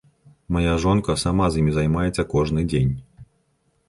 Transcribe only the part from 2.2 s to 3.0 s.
кожны дзень.